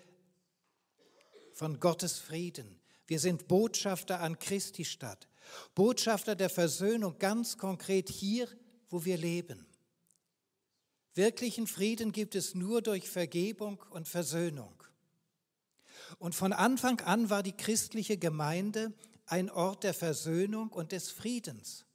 von 1.53 1.79
Gottes 1.79 2.17
Frieden. 2.17 2.81
Wir 3.05 3.19
sind 3.19 3.47
Botschafter 3.47 4.21
an 4.21 4.39
Christi 4.39 4.85
Stadt, 4.85 5.27
Botschafter 5.75 6.35
der 6.35 6.49
Versöhnung 6.49 7.19
ganz 7.19 7.59
konkret 7.59 8.09
hier, 8.09 8.47
wo 8.89 9.05
wir 9.05 9.17
leben. 9.17 9.67
Wirklichen 11.15 11.65
Frieden 11.65 12.11
gibt 12.11 12.35
es 12.35 12.55
nur 12.55 12.81
durch 12.81 13.09
Vergebung 13.09 13.81
und 13.89 14.07
Versöhnung. 14.07 14.83
Und 16.19 16.35
von 16.35 16.51
Anfang 16.51 16.99
an 17.01 17.29
war 17.29 17.41
die 17.41 17.55
christliche 17.55 18.17
Gemeinde 18.17 18.93
ein 19.25 19.49
Ort 19.49 19.85
der 19.85 19.93
Versöhnung 19.93 20.69
und 20.69 20.91
des 20.91 21.09
Friedens. 21.09 21.85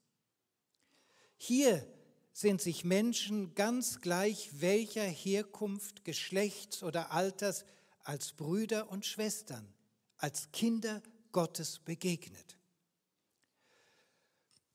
Hier 1.36 1.86
sind 2.32 2.62
sich 2.62 2.84
Menschen 2.84 3.54
ganz 3.54 4.00
gleich 4.00 4.50
welcher 4.60 5.04
Herkunft, 5.04 6.04
Geschlechts 6.04 6.82
oder 6.82 7.12
Alters 7.12 7.64
als 8.02 8.32
Brüder 8.32 8.90
und 8.90 9.04
Schwestern, 9.04 9.72
als 10.16 10.50
Kinder 10.52 11.02
Gottes 11.32 11.78
begegnet. 11.78 12.56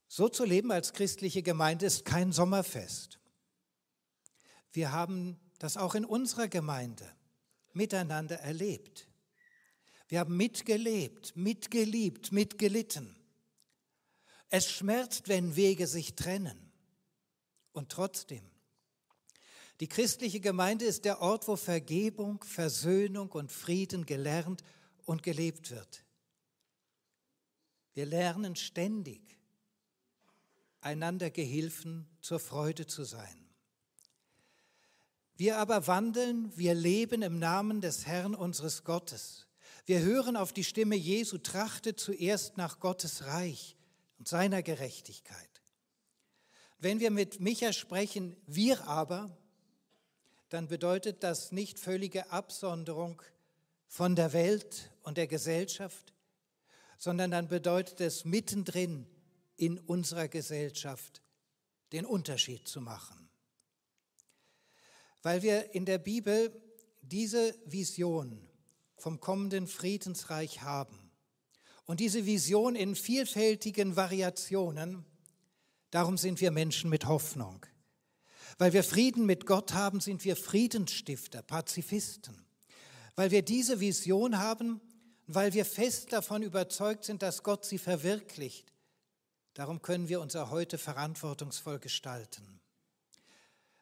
So 0.07 0.29
zu 0.29 0.45
leben 0.45 0.71
als 0.71 0.93
christliche 0.93 1.41
Gemeinde 1.41 1.87
ist 1.87 2.05
kein 2.05 2.31
Sommerfest. 2.31 3.19
Wir 4.75 4.91
haben 4.91 5.39
das 5.57 5.77
auch 5.77 5.95
in 5.95 6.03
unserer 6.03 6.49
Gemeinde 6.49 7.09
miteinander 7.71 8.39
erlebt. 8.39 9.07
Wir 10.09 10.19
haben 10.19 10.35
mitgelebt, 10.35 11.35
mitgeliebt, 11.37 12.33
mitgelitten. 12.33 13.15
Es 14.49 14.69
schmerzt, 14.69 15.29
wenn 15.29 15.55
Wege 15.55 15.87
sich 15.87 16.15
trennen. 16.15 16.71
Und 17.71 17.89
trotzdem, 17.89 18.43
die 19.79 19.87
christliche 19.87 20.41
Gemeinde 20.41 20.83
ist 20.83 21.05
der 21.05 21.21
Ort, 21.21 21.47
wo 21.47 21.55
Vergebung, 21.55 22.43
Versöhnung 22.43 23.31
und 23.31 23.53
Frieden 23.53 24.05
gelernt 24.05 24.61
und 25.05 25.23
gelebt 25.23 25.71
wird. 25.71 26.03
Wir 27.93 28.05
lernen 28.05 28.57
ständig, 28.57 29.37
einander 30.81 31.29
Gehilfen 31.29 32.09
zur 32.19 32.39
Freude 32.39 32.87
zu 32.87 33.05
sein. 33.05 33.44
Wir 35.37 35.57
aber 35.57 35.87
wandeln, 35.87 36.51
wir 36.55 36.73
leben 36.73 37.21
im 37.21 37.39
Namen 37.39 37.81
des 37.81 38.05
Herrn 38.05 38.35
unseres 38.35 38.85
Gottes. 38.85 39.47
Wir 39.85 39.99
hören 39.99 40.37
auf 40.37 40.53
die 40.53 40.63
Stimme 40.63 40.95
Jesu, 40.95 41.37
trachtet 41.37 41.99
zuerst 41.99 42.57
nach 42.57 42.79
Gottes 42.79 43.25
Reich 43.25 43.75
und 44.17 44.27
seiner 44.27 44.63
Gerechtigkeit. 44.63 45.61
Wenn 46.79 46.99
wir 46.99 47.11
mit 47.11 47.41
Micha 47.41 47.73
sprechen, 47.73 48.35
wir 48.47 48.87
aber, 48.87 49.35
dann 50.49 50.67
bedeutet 50.67 51.23
das 51.23 51.51
nicht 51.51 51.79
völlige 51.79 52.31
Absonderung 52.31 53.21
von 53.87 54.15
der 54.15 54.31
Welt 54.31 54.91
und 55.03 55.17
der 55.17 55.27
Gesellschaft, 55.27 56.13
sondern 56.97 57.31
dann 57.31 57.49
bedeutet 57.49 57.99
es 57.99 58.23
mittendrin 58.23 59.05
in 59.57 59.79
unserer 59.79 60.27
Gesellschaft 60.29 61.21
den 61.91 62.05
Unterschied 62.05 62.67
zu 62.67 62.81
machen. 62.81 63.24
Weil 65.25 65.41
wir 65.41 65.73
in 65.73 65.85
der 65.85 65.97
Bibel 65.97 66.53
diese 67.01 67.55
Vision 67.65 68.39
vom 68.95 69.19
kommenden 69.19 69.67
Friedensreich 69.67 70.61
haben 70.61 71.11
und 71.85 71.99
diese 71.99 72.25
Vision 72.25 72.75
in 72.75 72.95
vielfältigen 72.95 73.95
Variationen, 73.95 75.03
Darum 75.95 76.17
sind 76.17 76.41
wir 76.41 76.51
Menschen 76.51 76.89
mit 76.89 77.05
Hoffnung. 77.05 77.65
Weil 78.57 78.73
wir 78.73 78.83
Frieden 78.83 79.25
mit 79.25 79.45
Gott 79.45 79.71
haben, 79.71 80.01
sind 80.01 80.25
wir 80.25 80.35
Friedensstifter, 80.35 81.41
Pazifisten. 81.41 82.45
Weil 83.15 83.31
wir 83.31 83.43
diese 83.43 83.79
Vision 83.79 84.37
haben, 84.37 84.81
weil 85.25 85.53
wir 85.53 85.63
fest 85.63 86.11
davon 86.11 86.41
überzeugt 86.41 87.05
sind, 87.05 87.21
dass 87.21 87.43
Gott 87.43 87.63
sie 87.63 87.77
verwirklicht. 87.77 88.73
Darum 89.53 89.81
können 89.81 90.09
wir 90.09 90.19
unser 90.19 90.49
Heute 90.49 90.77
verantwortungsvoll 90.77 91.79
gestalten. 91.79 92.54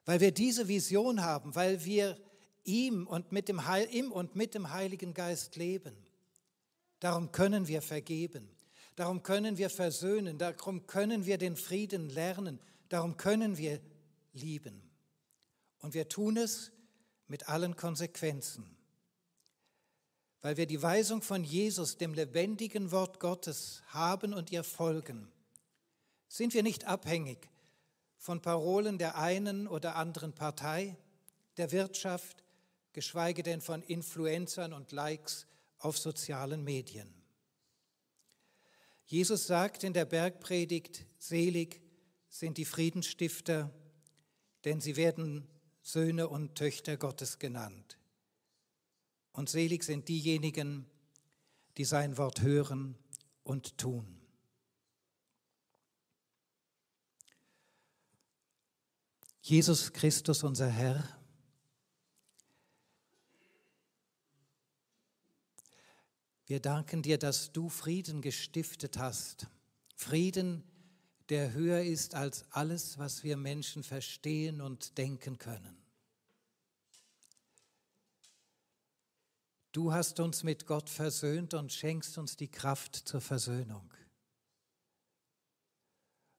Weil 0.05 0.19
wir 0.19 0.31
diese 0.31 0.67
Vision 0.67 1.21
haben, 1.21 1.55
weil 1.55 1.85
wir 1.85 2.17
ihm 2.63 3.07
und 3.07 3.31
mit 3.31 3.47
dem 3.49 3.65
Heil, 3.65 3.87
im 3.91 4.11
und 4.11 4.35
mit 4.35 4.53
dem 4.53 4.71
Heiligen 4.71 5.13
Geist 5.13 5.55
leben. 5.55 5.95
Darum 6.99 7.31
können 7.31 7.67
wir 7.67 7.81
vergeben. 7.81 8.49
Darum 8.95 9.23
können 9.23 9.57
wir 9.57 9.69
versöhnen, 9.69 10.37
darum 10.37 10.85
können 10.85 11.25
wir 11.25 11.37
den 11.37 11.55
Frieden 11.55 12.09
lernen, 12.09 12.59
darum 12.89 13.17
können 13.17 13.57
wir 13.57 13.81
lieben. 14.33 14.83
Und 15.79 15.95
wir 15.95 16.07
tun 16.07 16.37
es 16.37 16.71
mit 17.27 17.49
allen 17.49 17.75
Konsequenzen, 17.75 18.77
weil 20.41 20.57
wir 20.57 20.67
die 20.67 20.81
Weisung 20.81 21.21
von 21.21 21.43
Jesus, 21.43 21.97
dem 21.97 22.13
lebendigen 22.13 22.91
Wort 22.91 23.19
Gottes, 23.19 23.81
haben 23.87 24.33
und 24.33 24.51
ihr 24.51 24.63
folgen. 24.63 25.31
Sind 26.27 26.53
wir 26.53 26.61
nicht 26.61 26.85
abhängig 26.85 27.49
von 28.23 28.41
Parolen 28.41 28.97
der 28.97 29.17
einen 29.17 29.67
oder 29.67 29.97
anderen 29.97 30.31
Partei, 30.31 30.95
der 31.57 31.73
Wirtschaft, 31.73 32.45
geschweige 32.93 33.43
denn 33.43 33.59
von 33.59 33.83
Influencern 33.83 34.71
und 34.71 34.93
Likes 34.93 35.45
auf 35.77 35.97
sozialen 35.97 36.63
Medien. 36.63 37.13
Jesus 39.07 39.45
sagt 39.45 39.83
in 39.83 39.91
der 39.91 40.05
Bergpredigt, 40.05 41.05
selig 41.19 41.81
sind 42.29 42.57
die 42.57 42.63
Friedensstifter, 42.63 43.69
denn 44.63 44.79
sie 44.79 44.95
werden 44.95 45.45
Söhne 45.81 46.29
und 46.29 46.55
Töchter 46.55 46.95
Gottes 46.95 47.39
genannt. 47.39 47.97
Und 49.33 49.49
selig 49.49 49.83
sind 49.83 50.07
diejenigen, 50.07 50.85
die 51.75 51.83
sein 51.83 52.17
Wort 52.17 52.41
hören 52.41 52.97
und 53.43 53.77
tun. 53.77 54.22
Jesus 59.45 59.91
Christus, 59.91 60.41
unser 60.43 60.69
Herr, 60.69 61.03
Wir 66.45 66.59
danken 66.59 67.01
dir, 67.01 67.17
dass 67.17 67.51
du 67.51 67.69
Frieden 67.69 68.21
gestiftet 68.21 68.97
hast. 68.97 69.47
Frieden, 69.95 70.63
der 71.29 71.53
höher 71.53 71.81
ist 71.81 72.15
als 72.15 72.45
alles, 72.51 72.97
was 72.97 73.23
wir 73.23 73.37
Menschen 73.37 73.81
verstehen 73.83 74.61
und 74.61 74.97
denken 74.97 75.37
können. 75.37 75.77
Du 79.71 79.93
hast 79.93 80.19
uns 80.19 80.43
mit 80.43 80.67
Gott 80.67 80.89
versöhnt 80.89 81.53
und 81.53 81.73
schenkst 81.73 82.17
uns 82.17 82.37
die 82.37 82.51
Kraft 82.51 82.95
zur 82.95 83.21
Versöhnung. 83.21 83.91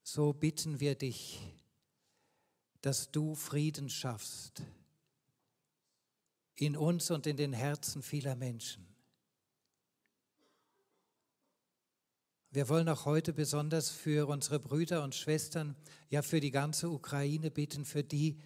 So 0.04 0.32
bitten 0.32 0.78
wir 0.78 0.94
dich, 0.94 1.40
dass 2.84 3.10
du 3.10 3.34
Frieden 3.34 3.88
schaffst 3.88 4.62
in 6.54 6.76
uns 6.76 7.10
und 7.10 7.26
in 7.26 7.38
den 7.38 7.54
Herzen 7.54 8.02
vieler 8.02 8.36
Menschen. 8.36 8.86
Wir 12.50 12.68
wollen 12.68 12.90
auch 12.90 13.06
heute 13.06 13.32
besonders 13.32 13.88
für 13.88 14.28
unsere 14.28 14.60
Brüder 14.60 15.02
und 15.02 15.14
Schwestern, 15.14 15.76
ja 16.10 16.20
für 16.20 16.40
die 16.40 16.50
ganze 16.50 16.90
Ukraine 16.90 17.50
bitten, 17.50 17.86
für 17.86 18.04
die, 18.04 18.38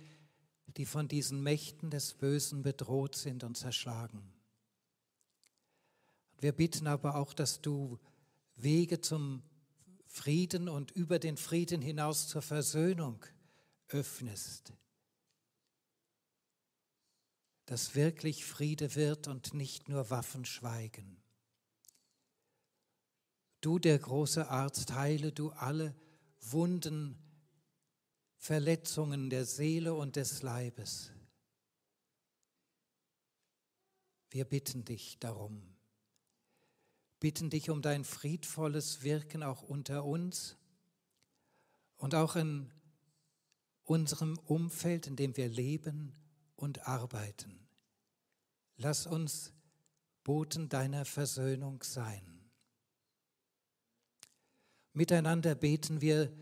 die 0.77 0.87
von 0.87 1.09
diesen 1.09 1.42
Mächten 1.42 1.90
des 1.90 2.14
Bösen 2.14 2.62
bedroht 2.62 3.16
sind 3.16 3.42
und 3.42 3.57
zerschlagen. 3.57 4.22
Wir 6.38 6.53
bitten 6.53 6.87
aber 6.87 7.16
auch, 7.16 7.33
dass 7.33 7.61
du 7.61 7.98
Wege 8.55 9.01
zum 9.01 9.42
Frieden 10.07 10.68
und 10.68 10.92
über 10.92 11.18
den 11.18 11.37
Frieden 11.37 11.83
hinaus 11.83 12.29
zur 12.29 12.40
Versöhnung 12.40 13.27
öffnest. 13.88 14.72
Dass 17.66 17.94
wirklich 17.94 18.44
Friede 18.44 18.94
wird 18.94 19.29
und 19.29 19.55
nicht 19.55 19.88
nur 19.88 20.11
Waffen 20.11 20.44
schweigen. 20.44 21.22
Du, 23.61 23.79
der 23.79 23.98
große 23.98 24.48
Arzt, 24.48 24.92
heile 24.92 25.33
du 25.33 25.51
alle 25.51 25.94
Wunden, 26.40 27.18
Verletzungen 28.37 29.31
der 29.31 29.44
Seele 29.44 29.94
und 29.94 30.16
des 30.16 30.42
Leibes. 30.42 31.11
Wir 34.31 34.44
bitten 34.44 34.85
dich 34.85 35.18
darum, 35.18 35.62
bitten 37.18 37.51
dich 37.51 37.70
um 37.70 37.83
dein 37.83 38.05
friedvolles 38.05 39.03
Wirken 39.03 39.42
auch 39.42 39.62
unter 39.62 40.05
uns 40.05 40.57
und 41.96 42.14
auch 42.14 42.37
in 42.37 42.70
unserem 43.88 44.38
Umfeld, 44.46 45.07
in 45.07 45.16
dem 45.16 45.37
wir 45.37 45.48
leben 45.48 46.12
und 46.57 46.87
arbeiten. 46.87 47.66
Lass 48.77 49.07
uns 49.07 49.53
Boten 50.24 50.68
deiner 50.68 51.05
Versöhnung 51.05 51.83
sein. 51.83 52.22
Miteinander 54.92 55.55
beten 55.55 56.01
wir 56.01 56.33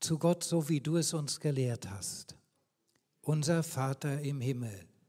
zu 0.00 0.18
Gott, 0.18 0.44
so 0.44 0.68
wie 0.68 0.80
du 0.80 0.96
es 0.98 1.14
uns 1.14 1.40
gelehrt 1.40 1.88
hast. 1.88 2.36
Unser 3.22 3.62
Vater 3.62 4.20
im 4.20 4.40
Himmel 4.40 4.86